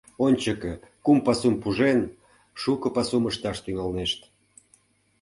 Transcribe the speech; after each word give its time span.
Ончыко, 0.25 0.73
кум 1.05 1.17
пасум 1.25 1.55
пужен, 1.61 1.99
шуко 2.61 2.87
пасум 2.95 3.23
ышташ 3.31 3.57
тӱҥалнешт. 3.63 4.19